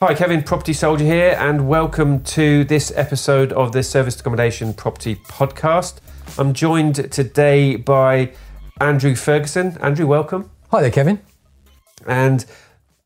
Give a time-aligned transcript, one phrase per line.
[0.00, 5.16] Hi, Kevin, Property Soldier here, and welcome to this episode of the Serviced Accommodation Property
[5.16, 5.98] Podcast.
[6.38, 8.30] I'm joined today by
[8.80, 9.76] Andrew Ferguson.
[9.80, 10.50] Andrew, welcome.
[10.70, 11.20] Hi there, Kevin.
[12.06, 12.44] And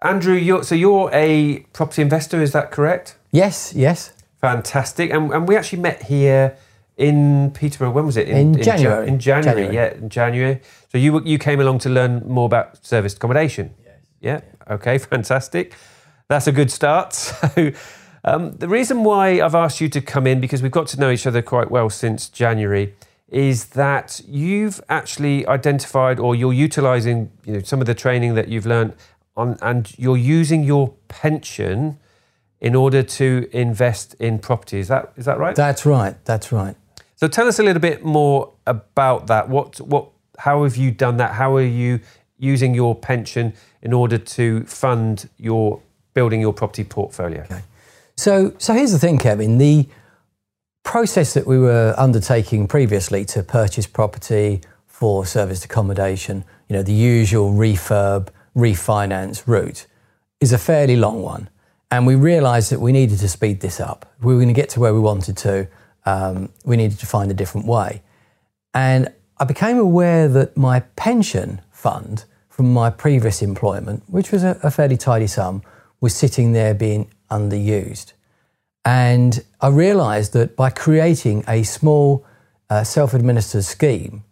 [0.03, 3.17] Andrew, you're, so you're a property investor, is that correct?
[3.31, 4.13] Yes, yes.
[4.43, 5.11] Fantastic.
[5.13, 6.59] And, and we actually met here
[6.99, 7.93] in Peterborough.
[7.93, 8.29] When was it?
[8.29, 9.09] In Ja- January.
[9.09, 9.75] in January, January.
[9.75, 10.61] yeah, in January.
[10.91, 13.75] So you you came along to learn more about serviced accommodation.
[13.83, 13.97] Yes.
[14.21, 14.41] Yeah.
[14.71, 14.99] Okay.
[15.15, 15.73] Fantastic.
[16.33, 17.13] That's a good start.
[17.55, 17.73] So.
[18.25, 21.11] Um, the reason why I've asked you to come in because we've got to know
[21.11, 22.95] each other quite well since January
[23.29, 28.47] is that you've actually identified or you're utilizing you know some of the training that
[28.47, 28.95] you've learned
[29.37, 31.99] on and you're using your pension
[32.61, 34.79] in order to invest in property.
[34.79, 35.57] Is that is that right?
[35.57, 36.15] That's right.
[36.25, 36.77] That's right.
[37.17, 39.49] So tell us a little bit more about that.
[39.49, 41.33] What what how have you done that?
[41.33, 41.99] How are you
[42.39, 45.83] using your pension in order to fund your
[46.15, 47.47] building your property portfolio?
[48.17, 49.59] So, so here's the thing, Kevin.
[49.59, 49.89] The
[50.85, 56.93] process that we were undertaking previously to purchase property for serviced accommodation, you know, the
[56.93, 59.87] usual refurb, refinance route,
[60.41, 61.49] is a fairly long one.
[61.91, 64.15] And we realised that we needed to speed this up.
[64.23, 65.69] We were going to get to where we wanted to.
[66.07, 68.03] Um, we needed to find a different way.
[68.75, 74.59] And I became aware that my pension fund from my previous employment, which was a,
[74.63, 75.63] a fairly tidy sum,
[76.03, 78.13] was sitting there being underused.
[78.85, 82.27] And I realized that by creating a small
[82.69, 84.25] uh, self administered scheme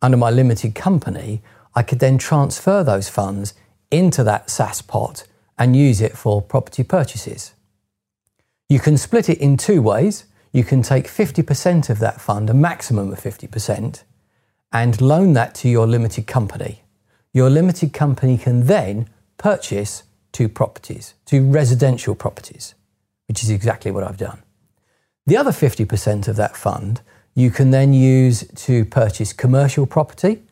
[0.00, 1.42] under my limited company,
[1.74, 3.54] I could then transfer those funds
[3.90, 5.24] into that SSAS pot
[5.58, 7.52] and use it for property purchases.
[8.68, 10.26] You can split it in two ways.
[10.52, 14.04] You can take 50% of that fund, a maximum of 50%,
[14.72, 16.82] and loan that to your limited company.
[17.32, 19.08] Your limited company can then
[19.38, 20.04] purchase
[20.36, 22.74] two properties, two residential properties,
[23.26, 24.42] which is exactly what I've done.
[25.24, 27.00] The other 50% of that fund
[27.34, 30.42] you can then use to purchase commercial property,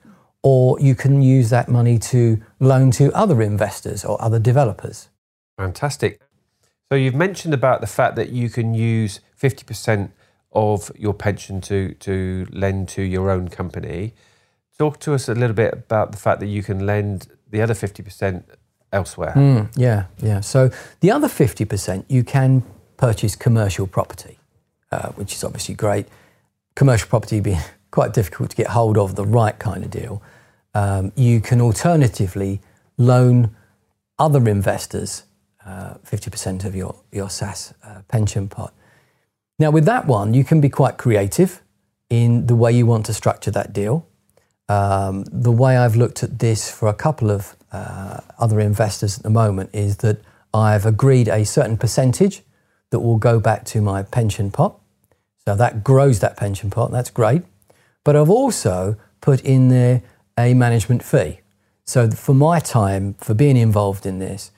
[0.43, 5.11] or you can use that money to loan to other investors or other developers.
[5.59, 6.19] Fantastic.
[6.91, 10.13] So you've mentioned about the fact that you can use 50%
[10.53, 14.15] of your pension to, to lend to your own company.
[14.79, 17.75] Talk to us a little bit about the fact that you can lend the other
[17.75, 18.45] 50%
[18.95, 19.33] elsewhere.
[19.37, 20.41] Mm, yeah, yeah.
[20.41, 22.63] So the other 50% you can
[22.97, 24.39] purchase commercial property,
[24.93, 26.07] uh, which is obviously great.
[26.75, 27.61] Commercial property being
[27.91, 30.23] quite difficult to get hold of the right kind of deal.
[30.75, 32.61] Um, you can alternatively
[32.97, 33.55] loan
[34.19, 35.25] other investors
[35.67, 38.75] uh, 50% of your, your SSAS uh, pension pot.
[39.59, 41.63] Now, with that one, you can be quite creative
[42.11, 44.07] in the way you want to structure that deal.
[44.69, 49.23] Um, the way I've looked at this for a couple of uh, other investors at
[49.25, 50.19] the moment is that
[50.53, 52.43] I've agreed a certain percentage
[52.91, 54.79] that will go back to my pension pot.
[55.47, 57.43] So that grows that pension pot, that's great.
[58.05, 60.03] But I've also put in there
[60.39, 61.41] a management fee.
[61.85, 64.53] So for my time, for being involved in this.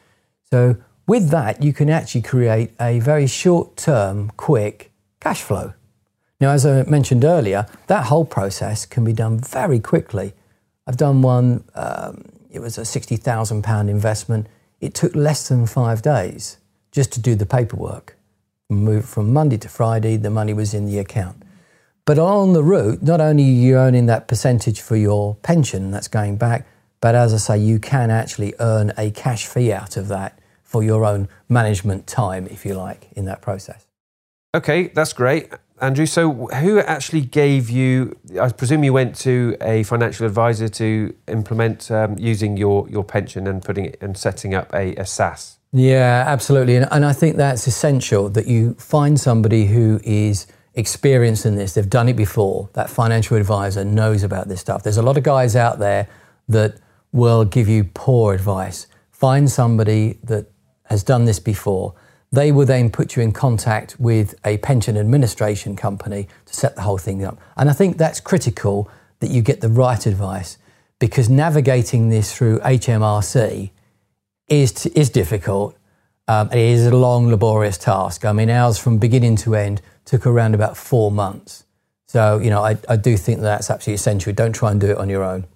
[0.51, 5.73] So with that, you can actually create a very short term, quick cash flow.
[6.41, 10.35] Now, as I mentioned earlier, that whole process can be done very quickly.
[10.87, 12.25] I've done one, um,
[12.57, 14.47] it was a £60,000 investment.
[14.81, 16.57] It took less than five days
[16.91, 18.17] just to do the paperwork.
[18.71, 21.43] Moved from Monday to Friday, the money was in the account.
[22.07, 26.09] But on the route, not only are you earning that percentage for your pension that's
[26.09, 26.67] going back,
[27.01, 30.83] but as I say, you can actually earn a cash fee out of that for
[30.83, 33.87] your own management time, if you like, in that process.
[34.55, 35.53] Okay, that's great.
[35.81, 38.17] Andrew, so who actually gave you?
[38.41, 43.47] I presume you went to a financial advisor to implement um, using your, your pension
[43.47, 45.57] and putting it and setting up a, a SSAS.
[45.73, 46.77] Yeah, absolutely.
[46.77, 51.75] And, and I think that's essential that you find somebody who is experienced in this.
[51.75, 52.71] They've done it before.
[52.73, 54.83] That financial advisor knows about this stuff.
[54.83, 56.09] There's a lot of guys out there
[56.49, 56.77] that
[57.13, 58.87] will give you poor advice.
[59.11, 60.47] Find somebody that
[60.85, 61.95] has done this before.
[62.37, 66.83] They will then put you in contact with a pension administration company to set the
[66.83, 67.39] whole thing up.
[67.57, 68.91] And I think that's critical
[69.21, 70.59] that you get the right advice
[70.99, 73.71] because navigating this through HMRC
[74.49, 75.79] is, is difficult.
[76.29, 78.27] Um, it is a long, laborious task.
[78.27, 81.65] I mean, ours from beginning to end took around about four months.
[82.07, 84.35] So, you know, I, I do think that that's absolutely essential.
[84.35, 85.47] Don't try and do it on your own.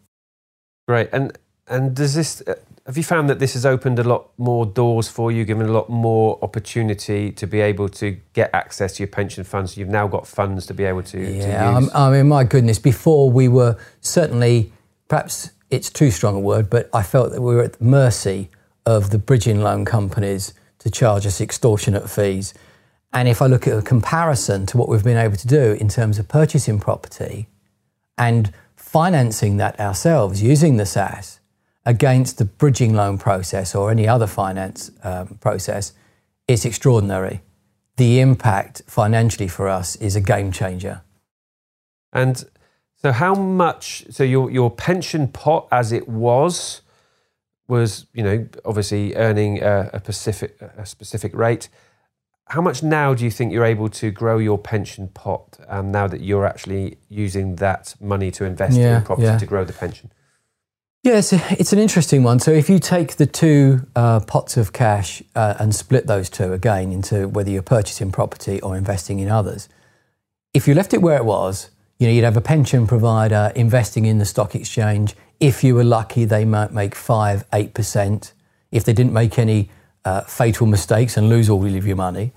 [0.89, 1.11] Great.
[1.13, 1.37] And
[1.69, 2.55] and does this uh,
[2.91, 5.71] have you found that this has opened a lot more doors for you, given a
[5.71, 9.77] lot more opportunity to be able to get access to your pension funds?
[9.77, 11.91] You've now got funds to be able to, yeah, to use.
[11.95, 14.73] I mean, my goodness, before we were certainly,
[15.07, 18.51] perhaps it's too strong a word, but I felt that we were at the mercy
[18.85, 22.55] of the bridging loan companies to charge us extortionate fees.
[23.13, 25.89] And if I look at a comparison to what we've been able to do in
[25.89, 27.47] terms of purchasing property
[28.19, 31.40] and financing that ourselves using the SSAS,
[31.91, 35.93] against the bridging loan process or any other finance um, process,
[36.47, 37.43] it's extraordinary.
[37.97, 41.03] The impact financially for us is a game changer.
[42.13, 42.45] And
[43.03, 44.05] so, how much?
[44.11, 46.83] So, your your pension pot, as it was,
[47.67, 51.69] was you know obviously earning a, a specific a specific rate.
[52.55, 56.07] How much now do you think you're able to grow your pension pot um, now
[56.09, 59.39] that you're actually using that money to invest Yeah, in property yeah.
[59.39, 60.11] to grow the pension?
[61.03, 62.41] Yes, it's an interesting one.
[62.41, 66.53] So if you take the two uh, pots of cash uh, and split those two
[66.53, 69.71] again into whether you're purchasing property or investing in others,
[70.53, 74.05] if you left it where it was, you know, you'd have a pension provider investing
[74.05, 75.15] in the stock exchange.
[75.39, 78.35] If you were lucky, they might make five, eight percent.
[78.71, 79.71] If they didn't make any
[80.05, 82.33] uh, fatal mistakes and lose all of your money.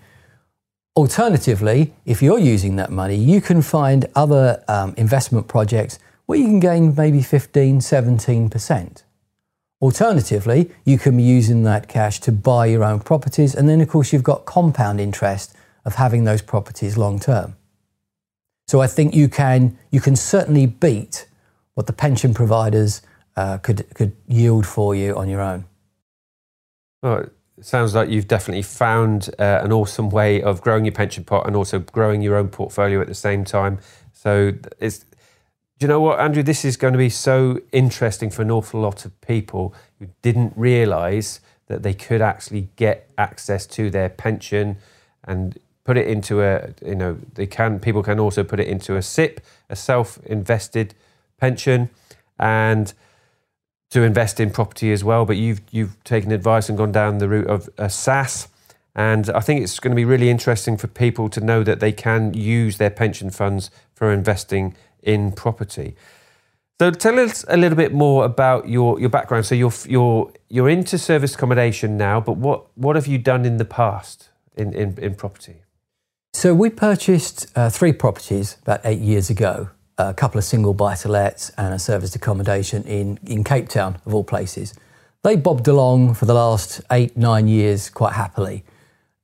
[0.96, 6.00] Alternatively, if you're using that money, you can find other um, investment projects
[6.34, 9.04] where you can gain maybe 15, 17%.
[9.80, 13.88] Alternatively, you can be using that cash to buy your own properties, and then, of
[13.88, 17.56] course, you've got compound interest of having those properties long term.
[18.68, 21.28] So I think you can, you can certainly beat
[21.76, 23.04] what the pension providers
[23.36, 25.66] uh, could, could yield for you on your own.
[27.04, 27.30] Well,
[27.60, 31.46] it sounds like you've definitely found uh, an awesome way of growing your pension pot
[31.46, 33.78] and also growing your own portfolio at the same time.
[34.14, 35.06] So it's
[35.84, 36.42] you know what, Andrew?
[36.42, 40.54] This is going to be so interesting for an awful lot of people who didn't
[40.56, 44.78] realise that they could actually get access to their pension
[45.26, 48.96] and put it into a, you know, they can, people can also put it into
[48.96, 50.96] a SIPP, a self invested
[51.38, 51.90] pension,
[52.40, 52.94] and
[53.90, 55.26] to invest in property as well.
[55.26, 58.48] But you've, you've taken advice and gone down the route of a SSAS.
[58.96, 61.92] And I think it's going to be really interesting for people to know that they
[61.92, 65.96] can use their pension funds for investing in property.
[66.80, 69.46] So tell us a little bit more about your, your background.
[69.46, 73.58] So you're, you're, you're into service accommodation now, but what, what have you done in
[73.58, 75.62] the past in, in, in property?
[76.34, 81.52] So we purchased uh, three properties about eight years ago, a couple of single buy-to-lets
[81.52, 84.74] and a serviced accommodation in, in Cape Town, of all places.
[85.22, 88.66] They bobbed along for the last eight, nine years quite happily.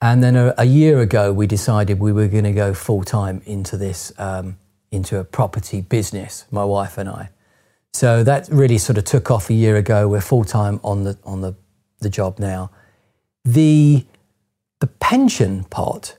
[0.01, 3.75] And then a, a year ago, we decided we were going to go full-time into
[3.75, 4.57] this, um,
[4.91, 7.29] into a property business, my wife and I.
[7.93, 10.07] So that really sort of took off a year ago.
[10.07, 11.55] We're full-time on the, on the,
[11.99, 12.71] the job now.
[13.43, 14.05] The,
[14.79, 16.17] the pension pot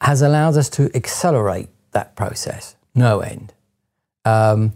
[0.00, 3.52] has allowed us to accelerate that process, no end.
[4.24, 4.74] Um,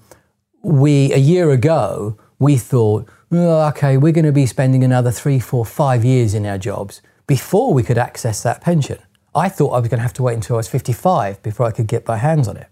[0.63, 5.39] we a year ago we thought, "Oh, okay, we're going to be spending another three,
[5.39, 8.99] four, five years in our jobs before we could access that pension.
[9.35, 11.71] I thought I was going to have to wait until I was 55 before I
[11.71, 12.67] could get my hands on it.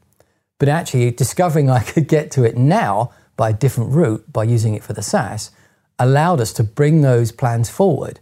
[0.59, 4.75] But actually, discovering I could get to it now by a different route, by using
[4.75, 5.51] it for the SSAS
[5.99, 8.21] allowed us to bring those plans forward.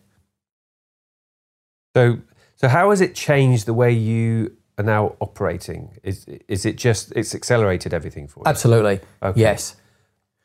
[1.94, 2.18] So,
[2.56, 5.98] so how has it changed the way you are now operating?
[6.02, 8.44] Is, is it just, it's accelerated everything for you?
[8.46, 9.00] Absolutely.
[9.22, 9.40] Okay.
[9.40, 9.76] Yes.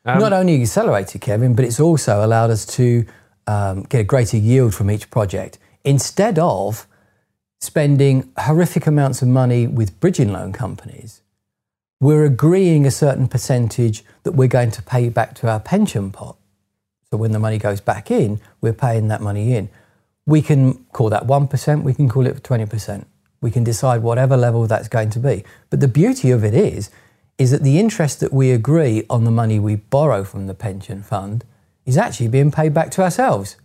[0.06, 3.06] Um, Not only accelerated, Kevin, but it's also allowed us to
[3.48, 5.58] um, get a greater yield from each project.
[5.84, 6.88] Instead of
[7.60, 11.21] spending horrific amounts of money with bridging loan companies,
[12.02, 16.36] we're agreeing a certain percentage that we're going to pay back to our pension pot.
[17.10, 19.70] So when the money goes back in, we're paying that money in.
[20.26, 23.06] We can call that 1%, we can call it 20%.
[23.40, 25.44] We can decide whatever level that's going to be.
[25.70, 26.90] But the beauty of it is,
[27.38, 31.04] is that the interest that we agree on the money we borrow from the pension
[31.04, 31.44] fund
[31.86, 33.58] is actually being paid back to ourselves.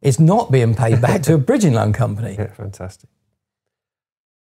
[0.00, 2.36] It's not being paid back to a bridging loan company.
[2.38, 3.10] Yeah, fantastic.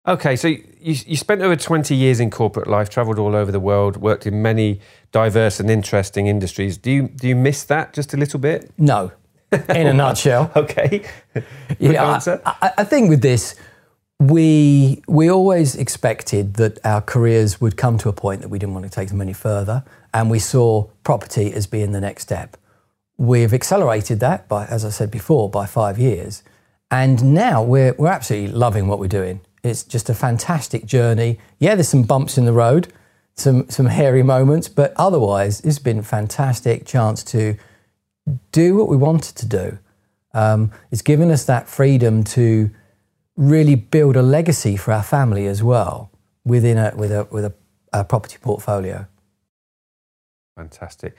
[0.08, 3.60] Okay, so you, you spent over 20 years in corporate life, traveled all over the
[3.60, 4.80] world, worked in many
[5.12, 6.78] diverse and interesting industries.
[6.78, 8.72] Do you, do you miss that just a little bit?
[8.78, 9.12] No,
[9.52, 10.52] in a nutshell.
[10.56, 11.06] Okay.
[11.80, 12.42] Yeah, answer.
[12.46, 13.56] I, I, I think with this,
[14.20, 18.74] we we always expected that our careers would come to a point that we didn't
[18.74, 22.58] want to take them any further, and we saw property as being the next step.
[23.18, 26.42] We've accelerated that by, as I said before, by five years,
[26.90, 29.42] And now we're, we're absolutely loving what we're doing.
[29.68, 31.40] It's just a fantastic journey.
[31.60, 32.92] Yeah, there's some bumps in the road,
[33.36, 37.58] some, some hairy moments, but otherwise, it's been a fantastic chance to
[38.52, 39.80] do what we wanted to do.
[40.34, 42.70] Um, it's given us that freedom to
[43.36, 46.12] really build a legacy for our family as well
[46.44, 47.54] within a, with, a, with a,
[47.94, 49.08] a property portfolio.
[50.56, 51.16] Fantastic.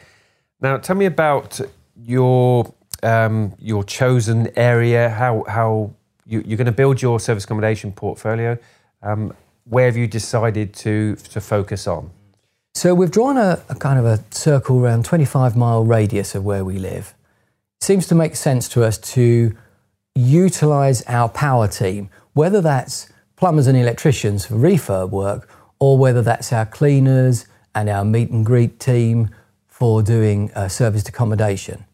[0.61, 1.61] Now, tell me about
[1.97, 5.09] your um, your chosen area.
[5.09, 5.95] How how
[6.29, 8.59] you, are going to build your service accommodation portfolio.
[9.03, 12.11] Um, where have you decided to to focus on?
[12.75, 16.65] So we've drawn a, a kind of a circle around 25 mile radius of where
[16.65, 17.15] we live.
[17.81, 19.57] It seems to make sense to us to
[20.15, 25.49] utilize our power team, whether that's plumbers and electricians for refurb work,
[25.81, 29.31] or whether that's our cleaners and our meet and greet team
[29.67, 31.85] for doing uh, serviced accommodation.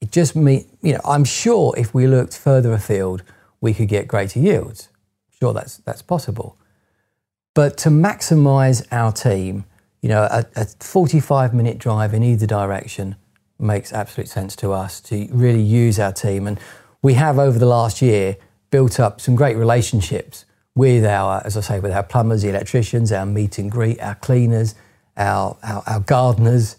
[0.00, 3.22] It just mean, you know, I'm sure if we looked further afield,
[3.60, 4.88] we could get greater yields.
[5.38, 6.56] Sure, that's that's possible.
[7.54, 9.64] But to maximise our team,
[10.00, 13.16] you know, a, a 45 minute drive in either direction
[13.58, 16.46] makes absolute sense to us to really use our team.
[16.46, 16.60] And
[17.02, 18.36] we have over the last year
[18.70, 23.10] built up some great relationships with our, as I say, with our plumbers, the electricians,
[23.10, 24.76] our meet and greet, our cleaners,
[25.16, 26.76] our, our, our gardeners.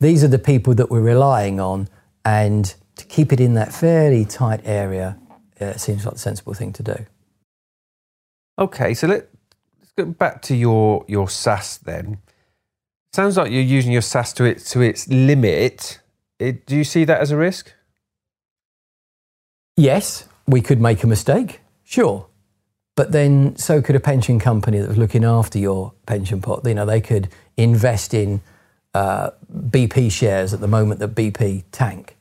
[0.00, 1.88] These are the people that we're relying on,
[2.24, 5.16] and to keep it in that fairly tight area
[5.62, 7.06] uh, seems like a sensible thing to do.
[8.58, 9.22] Okay, so let,
[9.82, 12.18] us go back to your your SSAS then.
[13.12, 16.00] Sounds like you're using your SSAS to its to its limit.
[16.38, 17.72] It, do you see that as a risk?
[19.76, 22.26] Yes, we could make a mistake, sure.
[22.94, 26.66] But then so could a pension company that was looking after your pension pot.
[26.66, 28.42] You know, they could invest in
[28.94, 32.16] uh, BP shares at the moment that BP tank.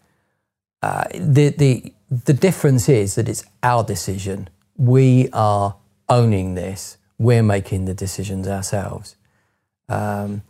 [0.82, 4.50] Uh, the, the, the difference is that it's our decision.
[4.76, 5.78] We are
[6.10, 6.98] owning this.
[7.18, 9.16] We're making the decisions ourselves.
[9.88, 10.44] Um,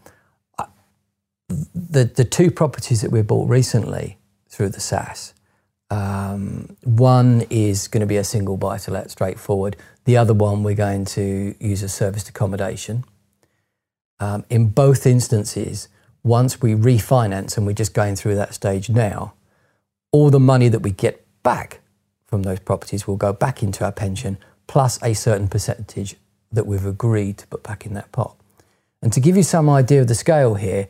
[1.48, 4.18] the, the two properties that we bought recently
[4.50, 5.34] through the SSAS,
[5.92, 9.76] um, one is going to be a single buy to let straightforward.
[10.06, 13.04] The other one we're going to use a serviced accommodation.
[14.20, 15.90] Um, in both instances,
[16.24, 19.34] once we refinance, and we're just going through that stage now,
[20.12, 21.82] all the money that we get back
[22.26, 26.16] from those properties will go back into our pension, plus a certain percentage
[26.52, 28.36] that we've agreed to put back in that pot.
[29.02, 30.88] And to give you some idea of the scale here,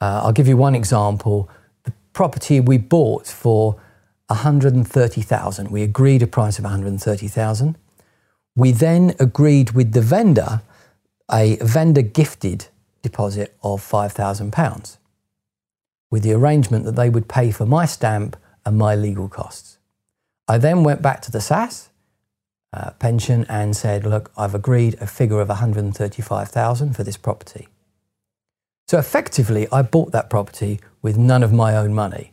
[0.00, 1.48] uh, I'll give you one example.
[1.84, 3.80] The property we bought for
[4.28, 5.70] 130,000.
[5.70, 7.76] We agreed a price of 130,000.
[8.54, 10.62] We then agreed with the vendor
[11.30, 12.66] a vendor gifted
[13.02, 14.96] deposit of £5,000
[16.10, 19.75] with the arrangement that they would pay for my stamp and my legal costs.
[20.48, 21.88] I then went back to the SSAS
[22.72, 27.68] uh, pension and said, look, I've agreed a figure of 135,000 for this property.
[28.88, 32.32] So effectively, I bought that property with none of my own money.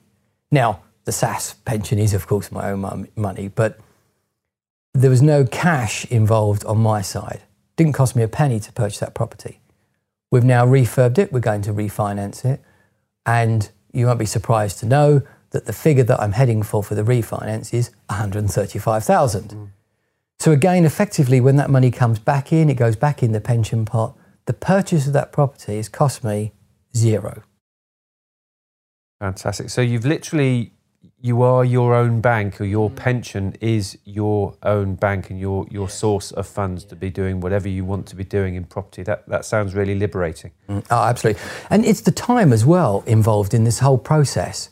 [0.52, 3.80] Now, the SSAS pension is, of course, my own money, but
[4.94, 7.42] there was no cash involved on my side.
[7.76, 9.60] Didn't cost me a penny to purchase that property.
[10.30, 12.62] We've now refurbed it, we're going to refinance it,
[13.26, 16.96] and you won't be surprised to know that the figure that I'm heading for for
[16.96, 19.50] the refinance is 135,000.
[19.50, 19.70] Mm.
[20.40, 23.86] So again, effectively, when that money comes back in, it goes back in the pension
[23.86, 24.18] pot.
[24.46, 26.52] The purchase of that property has cost me
[26.96, 27.44] zero.
[29.20, 29.70] Fantastic.
[29.70, 30.74] So you've literally
[31.22, 32.96] you are your own bank or your mm.
[32.98, 37.70] pension is your own bank and your, your source of funds to be doing whatever
[37.70, 39.04] you want to be doing in property.
[39.04, 40.52] That, that sounds really liberating.
[40.68, 40.86] Mm.
[40.92, 41.42] Oh, absolutely.
[41.70, 44.70] And it's the time as well involved in this whole process.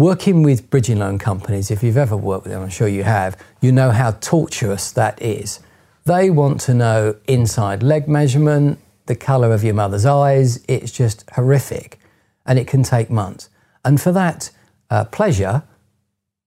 [0.00, 3.36] Working with bridging loan companies, if you've ever worked with them, I'm sure you have,
[3.60, 5.60] you know how tortuous that is.
[6.06, 10.64] They want to know inside leg measurement, the colour of your mother's eyes.
[10.66, 12.00] It's just horrific.
[12.46, 13.50] And it can take months.
[13.84, 14.50] And for that
[14.88, 15.64] uh, pleasure,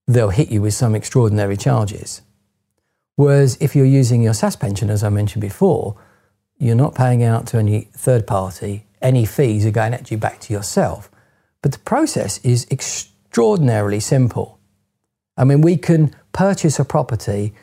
[0.07, 2.23] they'll hit you with some extraordinary charges.
[3.17, 5.95] Whereas if you're using your SSAS pension, as I mentioned before,
[6.57, 10.53] you're not paying out to any third party, any fees are going actually back to
[10.53, 11.11] yourself.
[11.61, 12.65] But the process is
[13.33, 14.59] extraordinarily simple.
[15.35, 17.55] I mean, we can purchase a property,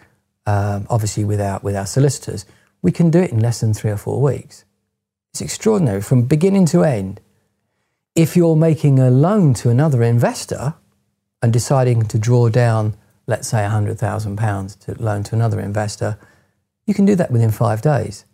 [0.45, 2.45] um, obviously with our, with our solicitors,
[2.83, 4.65] we can do it in less than three or four weeks.
[5.31, 7.21] It's extraordinary from beginning to end.
[8.17, 10.75] If you're making a loan to another investor,
[11.41, 12.97] and deciding to draw down,
[13.29, 16.19] let's say, £100,000 to loan to another investor,
[16.85, 18.25] you can do that within five days.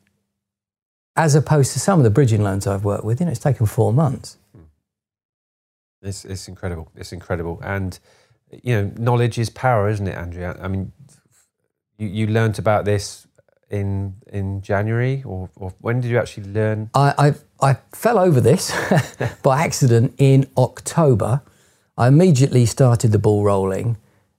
[1.14, 3.66] As opposed to some of the bridging loans I've worked with, you know, it's taken
[3.66, 4.38] four months.
[6.02, 6.90] It's, it's incredible.
[6.94, 7.60] It's incredible.
[7.62, 7.98] And,
[8.62, 10.44] you know, knowledge is power, isn't it, Andrew?
[10.44, 10.92] I mean,
[11.98, 13.26] you, you learnt about this
[13.70, 16.90] in in January, or, or when did you actually learn?
[16.94, 18.72] I, I, I fell over this
[19.42, 21.42] by accident in October.
[21.98, 23.96] I immediately started the ball rolling.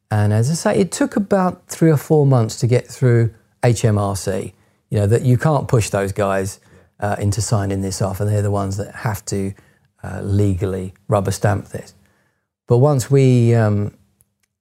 [0.10, 3.34] And as I say, it took about three or four months to get through
[3.64, 4.54] HMRC.
[4.90, 6.62] You know, that you can't push those guys
[7.00, 9.54] uh, into signing this off, and they're the ones that have to
[10.08, 11.94] uh, legally rubber stamp this.
[12.68, 13.94] But once we, um,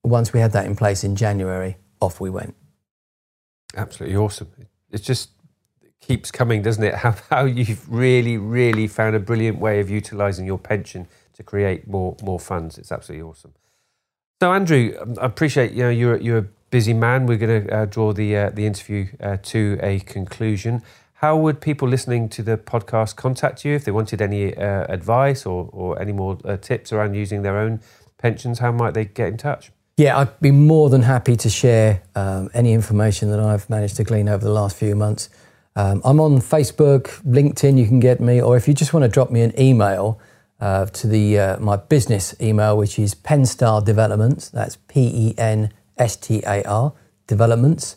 [0.05, 2.55] once we had that in place in January, off we went.
[3.77, 4.51] Absolutely awesome.
[4.91, 5.31] It just
[6.01, 6.95] keeps coming, doesn't it?
[7.05, 11.87] How, how you've really, really found a brilliant way of utilising your pension to create
[11.87, 12.79] more more funds.
[12.79, 13.53] It's absolutely awesome.
[14.41, 17.27] So, Andrew, um, I appreciate you know you're you're a busy man.
[17.27, 20.83] We're going to uh, draw the uh, the interview uh, to a conclusion.
[21.21, 25.47] How would people listening to the podcast contact you if they wanted any uh, advice
[25.47, 27.81] or, or any more uh, tips around using their own
[28.19, 28.59] pensions?
[28.59, 29.73] How might they get in touch?
[29.97, 34.05] Yeah, I'd be more than happy to share um, any information that I've managed to
[34.05, 35.31] glean over the last few months.
[35.75, 39.09] Um, I'm on Facebook, LinkedIn, you can get me, or if you just want to
[39.09, 40.21] drop me an email
[40.61, 45.73] uh, to the uh, my business email, which is Penstar Developments, that's P E N
[45.97, 46.93] S T A R,
[47.27, 47.97] developments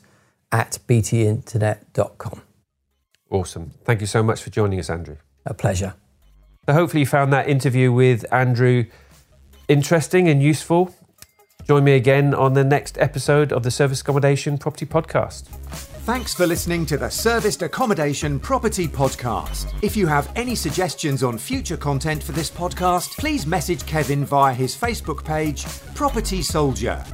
[0.54, 2.44] at btinternet.com.
[3.30, 3.72] Awesome.
[3.86, 5.18] Thank you so much for joining us, Andrew.
[5.46, 5.96] A pleasure.
[6.68, 8.86] So, hopefully, you found that interview with Andrew
[9.68, 10.94] interesting and useful.
[11.66, 15.44] Join me again on the next episode of the Service Accommodation Property Podcast.
[16.10, 19.72] Thanks for listening to the Serviced Accommodation Property Podcast.
[19.84, 24.52] If you have any suggestions on future content for this podcast, please message Kevin via
[24.52, 27.06] his Facebook page, Property Soldier.